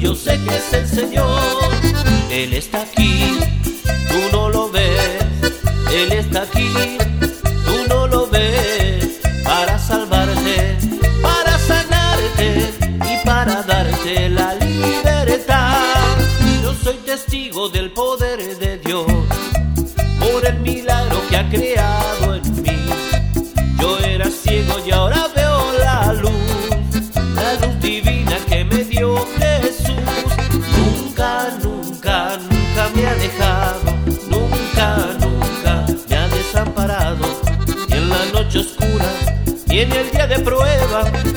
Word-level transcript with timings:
yo 0.00 0.14
sé 0.14 0.38
que 0.44 0.56
es 0.56 0.72
el 0.72 0.88
Señor. 0.88 1.40
Él 2.30 2.52
está 2.52 2.82
aquí, 2.82 3.38
tú 4.08 4.18
no 4.32 4.48
lo 4.50 4.70
ves. 4.70 5.24
Él 5.92 6.12
está 6.12 6.42
aquí, 6.42 6.98
tú 7.66 7.76
no 7.88 8.06
lo 8.06 8.26
ves. 8.26 9.20
Para 9.44 9.78
salvarte, 9.78 10.76
para 11.22 11.58
sanarte 11.58 12.72
y 13.10 13.26
para 13.26 13.62
darte 13.62 14.28
la 14.28 14.54
libertad. 14.54 16.16
Yo 16.62 16.74
soy 16.74 16.96
testigo 17.06 17.68
del 17.68 17.90
poder 17.92 18.58
de 18.58 18.78
Dios 18.78 19.06
por 20.20 20.44
el 20.46 20.58
milagro 20.60 21.22
que 21.28 21.36
ha 21.36 21.48
creado 21.48 21.87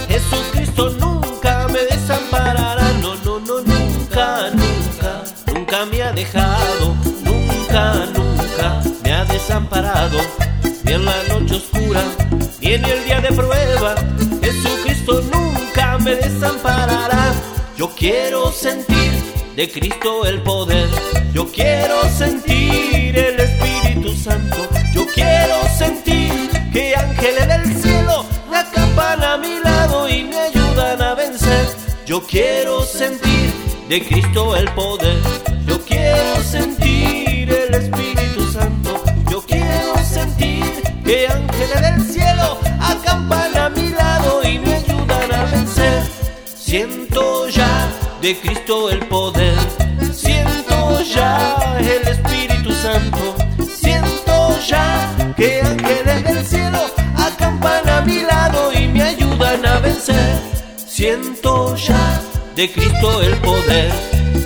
Jesucristo 0.08 0.90
nunca 0.92 1.68
me 1.68 1.80
desamparará. 1.80 2.92
No, 3.02 3.16
no, 3.24 3.40
no, 3.40 3.62
nunca, 3.62 4.50
nunca, 4.52 5.24
nunca 5.54 5.86
me 5.86 6.02
ha 6.02 6.12
dejado, 6.12 6.96
nunca, 7.24 8.06
nunca 8.14 8.82
me 9.04 9.14
ha 9.14 9.26
desamparado. 9.26 10.20
Ni 10.84 10.94
en 10.94 11.06
la 11.06 11.24
noche 11.30 11.56
oscura, 11.56 12.02
ni 12.62 12.74
en 12.74 12.86
el 12.86 13.06
día 13.06 13.22
de 13.22 13.32
prueba, 13.32 13.96
Jesucristo 14.42 15.22
nunca 15.34 15.98
me 16.00 16.16
desamparará. 16.16 17.34
Yo 17.78 17.90
quiero 17.96 18.52
sentir 18.52 19.12
de 19.56 19.70
Cristo 19.70 20.26
el 20.26 20.42
poder, 20.44 20.90
yo 21.34 21.52
quiero 21.52 22.04
sentir 22.10 23.18
el 23.18 23.40
Espíritu 23.40 24.16
Santo, 24.16 24.58
yo 24.94 25.06
quiero 25.14 25.56
sentir 25.78 26.50
que 26.72 26.96
ángeles 26.96 27.48
del 27.48 27.82
cielo 27.82 28.21
acampan 28.92 29.24
a 29.24 29.38
mi 29.38 29.60
lado 29.60 30.10
y 30.10 30.24
me 30.24 30.38
ayudan 30.38 31.02
a 31.02 31.14
vencer. 31.16 31.68
Yo 32.06 32.22
quiero 32.26 32.84
sentir 32.84 33.54
de 33.88 34.06
Cristo 34.06 34.56
el 34.56 34.70
poder, 34.74 35.22
yo 35.66 35.80
quiero 35.86 36.44
sentir 36.44 37.50
el 37.50 37.74
Espíritu 37.74 38.52
Santo, 38.52 39.02
yo 39.30 39.42
quiero 39.46 39.98
sentir 40.04 40.66
que 41.06 41.28
ángeles 41.28 41.82
del 41.82 42.02
cielo 42.02 42.58
acampan 42.82 43.58
a 43.58 43.70
mi 43.70 43.90
lado 43.90 44.42
y 44.44 44.60
me 44.60 44.74
ayudan 44.76 45.34
a 45.34 45.46
vencer. 45.46 46.04
Siento 46.44 47.48
ya 47.48 47.88
de 48.22 48.38
Cristo 48.40 48.90
el 48.90 49.00
poder, 49.08 49.58
siento 50.14 51.02
ya 51.02 51.78
el 51.80 52.08
Espíritu 52.08 52.74
Santo, 52.74 53.36
siento 53.74 54.60
ya 54.68 55.34
que 55.38 55.62
ángeles 55.62 56.24
del 56.24 56.46
cielo 56.46 56.80
acampan 57.16 57.88
a 57.88 58.02
mi 58.02 58.22
lado 58.22 58.72
y 58.74 58.81
Siento 60.88 61.76
ya 61.76 62.22
de 62.56 62.72
Cristo 62.72 63.22
el 63.22 63.36
poder, 63.38 63.92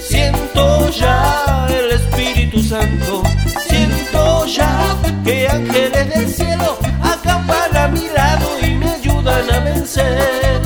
siento 0.01 0.89
ya 0.89 1.65
el 1.69 1.91
Espíritu 1.91 2.61
Santo, 2.61 3.23
siento 3.65 4.45
ya 4.47 4.97
que 5.23 5.47
ángeles 5.47 6.09
del 6.09 6.27
cielo 6.27 6.77
acampan 7.01 7.77
a 7.77 7.87
mi 7.87 8.05
lado 8.09 8.49
y 8.61 8.71
me 8.71 8.89
ayudan 8.89 9.49
a 9.49 9.59
vencer. 9.59 10.61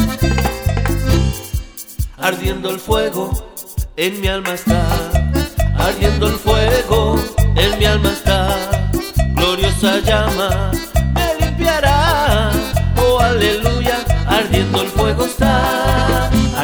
Ardiendo 2.18 2.72
el 2.72 2.80
fuego, 2.80 3.48
en 3.96 4.20
mi 4.22 4.28
alma 4.28 4.56
está. 4.56 4.88
Ardiendo 5.78 6.30
el 6.30 6.36
fuego, 6.36 7.16
en 7.56 7.78
mi 7.78 7.86
alma 7.86 8.10
está. 8.12 8.90
Gloriosa 9.36 10.00
llama, 10.00 10.72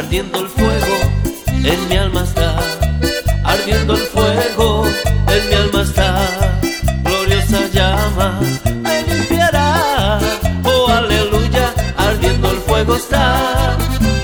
Ardiendo 0.05 0.39
el 0.39 0.49
fuego, 0.49 0.97
en 1.63 1.89
mi 1.89 1.97
alma 1.97 2.21
está. 2.21 2.59
Ardiendo 3.43 3.95
el 3.95 4.01
fuego, 4.01 4.85
en 4.85 5.49
mi 5.49 5.55
alma 5.55 5.81
está. 5.81 6.59
Gloriosa 7.03 7.67
llama, 7.73 8.39
me 8.83 9.01
limpiará. 9.01 10.19
Oh, 10.63 10.87
aleluya, 10.89 11.73
ardiendo 11.97 12.51
el 12.51 12.57
fuego 12.57 12.95
está. 12.95 13.75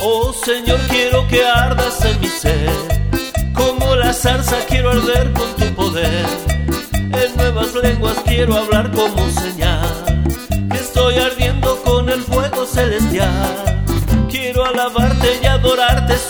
Oh 0.04 0.32
Señor, 0.32 0.80
quiero 0.88 1.28
que 1.28 1.44
ardas 1.44 2.06
en 2.06 2.22
mi 2.22 2.28
ser. 2.28 2.70
Como 3.52 3.96
la 3.96 4.14
zarza 4.14 4.58
quiero 4.70 4.92
arder 4.92 5.34
con 5.34 5.56
tu 5.56 5.66
poder. 5.74 6.28
En 6.94 7.38
nuevas 7.38 7.74
lenguas 7.74 8.18
quiero 8.24 8.56
hablar 8.56 8.92
como 8.92 9.28
señal. 9.32 9.81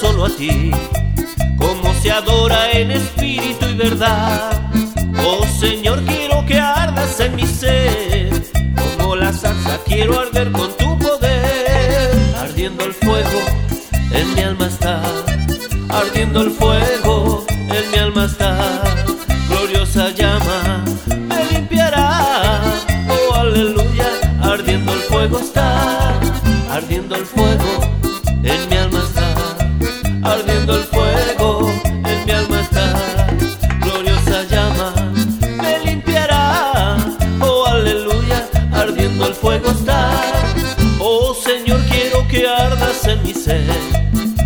Solo 0.01 0.25
a 0.25 0.29
ti. 0.29 0.71
Como 1.57 1.93
se 2.01 2.11
adora 2.11 2.71
en 2.71 2.91
espíritu 2.91 3.67
y 3.67 3.75
verdad. 3.75 4.51
Oh 5.25 5.45
Señor, 5.59 6.03
quiero 6.05 6.45
que 6.45 6.59
ardas 6.59 7.19
en 7.19 7.35
mi 7.35 7.45
ser. 7.45 8.29
Como 8.97 9.15
la 9.15 9.31
zarza 9.31 9.79
quiero 9.85 10.19
arder 10.19 10.51
con 10.51 10.69
tu 10.77 10.97
poder. 10.97 12.11
Ardiendo 12.37 12.83
el 12.83 12.93
fuego 12.93 13.39
en 14.13 14.35
mi 14.35 14.41
alma 14.41 14.67
está, 14.67 15.01
ardiendo 15.89 16.41
el 16.41 16.51
fuego, 16.51 17.45
en 17.49 17.91
mi 17.91 17.97
alma 17.97 18.25
está, 18.25 18.83
gloriosa 19.47 20.09
llama, 20.11 20.83
me 21.07 21.45
limpiará, 21.51 22.61
oh 23.09 23.35
aleluya, 23.35 24.09
ardiendo 24.41 24.93
el 24.93 24.99
fuego 25.01 25.39
está, 25.39 26.19
ardiendo 26.71 27.15
el 27.15 27.25
fuego, 27.25 27.71
en 28.43 28.69
mi 28.69 28.75
alma 28.75 28.80
en 43.11 43.23
mi 43.23 43.33
ser 43.33 43.61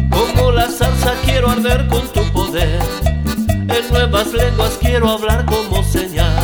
como 0.09 0.51
la 0.51 0.69
salsa 0.69 1.13
quiero 1.23 1.49
arder 1.49 1.87
con 1.87 2.01
tu 2.13 2.21
poder. 2.31 2.79
En 3.47 3.89
nuevas 3.91 4.33
lenguas 4.33 4.77
quiero 4.81 5.09
hablar 5.09 5.45
como 5.45 5.83
señal. 5.83 6.43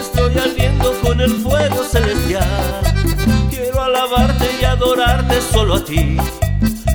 Estoy 0.00 0.38
ardiendo 0.38 0.92
con 1.02 1.20
el 1.20 1.30
fuego 1.30 1.84
celestial. 1.84 2.80
Quiero 3.50 3.82
alabarte 3.82 4.46
y 4.60 4.64
adorarte 4.64 5.40
solo 5.52 5.74
a 5.74 5.84
ti. 5.84 6.16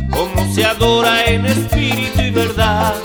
Como 0.09 0.53
se 0.53 0.65
adora 0.65 1.25
en 1.25 1.45
espíritu 1.45 2.21
y 2.21 2.31
verdad. 2.31 2.95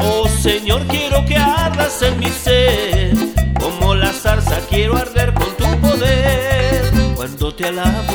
Oh 0.00 0.28
Señor, 0.28 0.86
quiero 0.86 1.24
que 1.24 1.36
ardas 1.36 2.02
en 2.02 2.20
mi 2.20 2.28
ser. 2.28 3.14
Como 3.60 3.94
la 3.94 4.12
zarza 4.12 4.60
quiero 4.68 4.96
arder 4.96 5.34
con 5.34 5.56
tu 5.56 5.80
poder. 5.80 6.92
Cuando 7.16 7.52
te 7.54 7.66
alabo, 7.66 8.14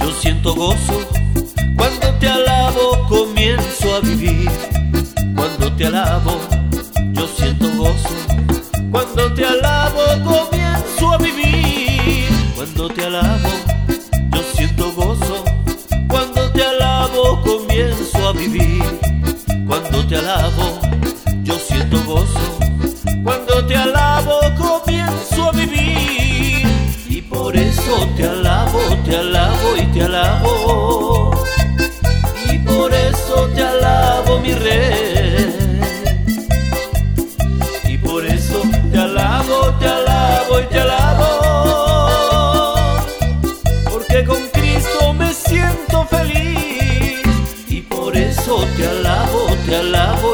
yo 0.00 0.12
siento 0.12 0.54
gozo 0.54 1.25
te 2.18 2.28
alabo 2.28 3.06
comienzo 3.08 3.96
a 3.96 4.00
vivir. 4.00 4.50
Cuando 5.34 5.72
te 5.76 5.86
alabo 5.86 6.38
yo 7.12 7.26
siento 7.28 7.68
gozo. 7.76 8.14
Cuando 8.90 9.32
te 9.34 9.44
alabo 9.44 10.00
comienzo 10.24 11.12
a 11.12 11.18
vivir. 11.18 12.28
Cuando 12.54 12.88
te 12.88 13.04
alabo 13.04 13.48
yo 14.32 14.42
siento 14.54 14.92
gozo. 14.92 15.44
Cuando 16.08 16.50
te 16.52 16.62
alabo 16.62 17.42
comienzo 17.42 18.28
a 18.28 18.32
vivir. 18.32 18.82
Cuando 19.66 20.06
te 20.06 20.16
alabo 20.16 20.80
yo 21.42 21.54
siento 21.58 22.02
gozo. 22.04 22.58
Cuando 23.22 23.66
te 23.66 23.76
alabo 23.76 24.40
comienzo 24.56 25.48
a 25.48 25.52
vivir. 25.52 26.66
Y 27.08 27.22
por 27.22 27.56
eso 27.56 28.08
te 28.16 28.26
alabo, 28.26 28.80
te 29.04 29.16
alabo 29.16 29.76
y 29.76 29.86
te 29.92 30.02
alabo 30.02 30.55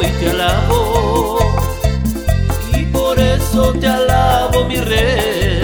y 0.03 0.11
te 0.19 0.31
alabo, 0.31 1.39
y 2.75 2.85
por 2.87 3.19
eso 3.19 3.73
te 3.75 3.87
alabo, 3.89 4.65
mi 4.65 4.77
rey. 4.77 5.61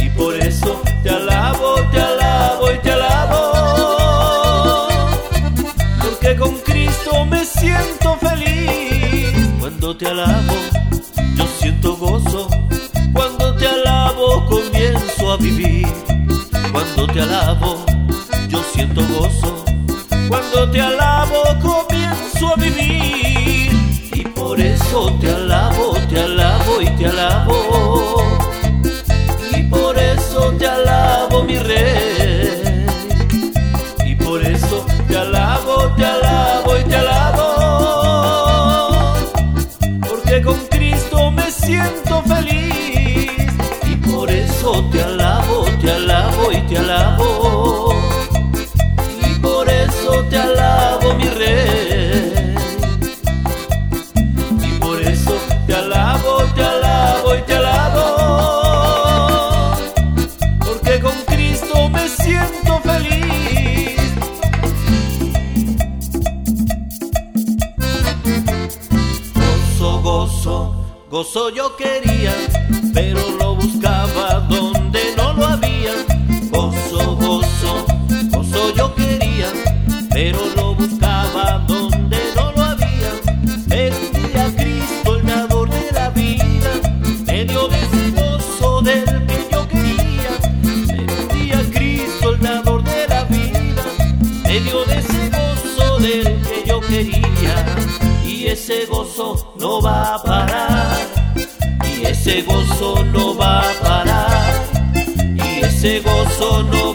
Y 0.00 0.08
por 0.10 0.34
eso 0.36 0.80
te 1.02 1.10
alabo, 1.10 1.76
te 1.92 2.00
alabo 2.00 2.72
y 2.72 2.78
te 2.78 2.92
alabo, 2.92 4.88
porque 6.02 6.36
con 6.36 6.58
Cristo 6.60 7.24
me 7.26 7.44
siento 7.44 8.16
feliz 8.16 9.32
cuando 9.60 9.96
te 9.96 10.06
alabo. 10.06 10.54
Yo 11.36 11.46
siento 11.60 11.96
gozo 11.96 12.48
cuando 13.12 13.54
te 13.56 13.66
alabo, 13.66 14.44
comienzo 14.46 15.32
a 15.32 15.36
vivir. 15.36 15.86
Cuando 16.72 17.06
te 17.06 17.20
alabo, 17.20 17.84
yo 18.48 18.62
siento 18.72 19.00
gozo 19.08 19.64
cuando 20.28 20.70
te 20.70 20.80
alabo. 20.80 21.17
Por 24.58 24.66
eso 24.66 25.12
te 25.20 25.30
alabo, 25.30 25.94
te 26.08 26.20
alabo 26.20 26.82
y 26.82 26.86
te 26.96 27.06
alabo. 27.06 27.67
Va 99.88 100.14
a 100.14 100.22
parar. 100.22 100.96
Y 101.84 102.06
ese 102.06 102.42
gozo 102.42 103.04
no 103.04 103.36
va 103.36 103.60
a 103.60 103.72
parar. 103.86 104.52
Y 105.34 105.64
ese 105.64 106.00
gozo 106.00 106.62
no 106.64 106.87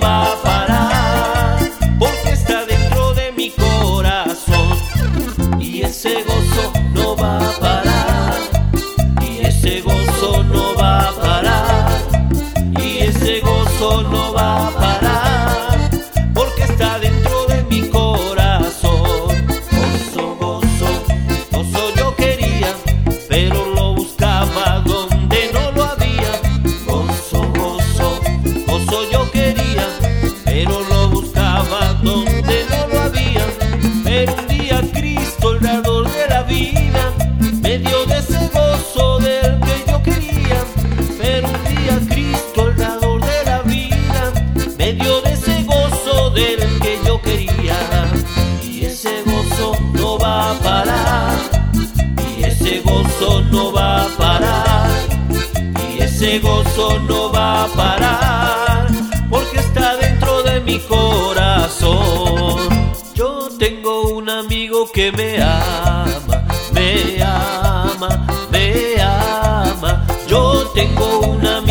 Gozo 56.40 57.00
no 57.00 57.32
va 57.32 57.64
a 57.64 57.68
parar. 57.68 58.88
Porque 59.30 59.60
está 59.60 59.96
dentro 59.98 60.44
de 60.44 60.60
mi 60.62 60.80
corazón. 60.80 62.70
Yo 63.14 63.50
tengo 63.60 64.10
un 64.10 64.30
amigo 64.30 64.90
que 64.92 65.12
me 65.12 65.42
ama, 65.42 66.46
me 66.74 67.22
ama, 67.22 68.26
me 68.52 69.02
ama. 69.02 70.06
Yo 70.28 70.68
tengo 70.74 71.20
un 71.20 71.46
amigo 71.46 71.63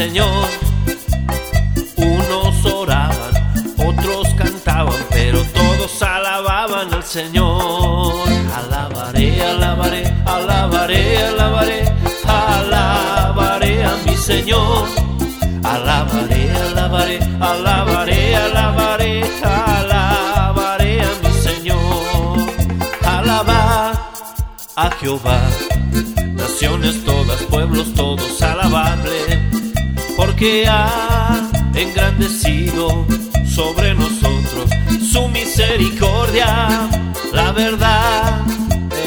Señor. 0.00 0.48
Unos 1.96 2.64
oraban, 2.64 3.34
otros 3.76 4.28
cantaban, 4.34 4.96
pero 5.10 5.44
todos 5.52 6.02
alababan 6.02 6.94
al 6.94 7.04
Señor. 7.04 8.14
Alabaré, 8.50 9.42
alabaré, 9.42 10.04
alabaré, 10.24 11.18
alabaré, 11.18 11.94
alabaré 12.26 13.84
a 13.84 13.94
mi 14.06 14.16
Señor. 14.16 14.88
Alabaré, 15.62 16.50
alabaré, 16.50 17.18
alabaré, 17.38 18.36
alabaré, 18.36 19.22
alabaré 19.42 21.02
a 21.02 21.10
mi 21.22 21.32
Señor. 21.42 22.38
Alabad 23.04 23.92
a 24.76 24.90
Jehová, 24.98 25.42
naciones 26.32 27.04
todas, 27.04 27.19
porque 30.40 30.66
ha 30.66 31.50
engrandecido 31.74 33.06
sobre 33.46 33.94
nosotros 33.94 34.70
su 35.12 35.28
misericordia. 35.28 36.88
La 37.30 37.52
verdad 37.52 38.40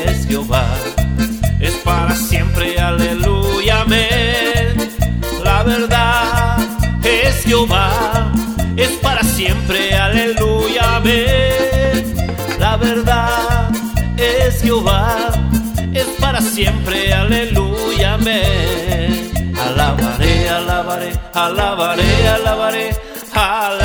es 0.06 0.28
Jehová, 0.28 0.68
es 1.60 1.72
para 1.84 2.16
siempre, 2.16 2.80
aleluya, 2.80 3.82
amén. 3.82 4.92
La 5.44 5.64
verdad 5.64 6.58
es 7.04 7.44
Jehová, 7.44 8.32
es 8.76 8.92
para 9.02 9.24
siempre, 9.24 9.96
aleluya, 9.96 10.98
amén. 10.98 12.16
La 12.60 12.78
verdad 12.78 13.72
es 14.18 14.62
Jehová, 14.62 15.32
es 15.96 16.06
para 16.20 16.42
siempre, 16.42 17.12
aleluya, 17.12 18.14
amén. 18.14 19.32
Alabaré, 19.58 20.13
alabaré, 20.58 21.12
alabaré, 21.34 22.28
alabaré, 22.36 22.86
alabaré 23.36 23.83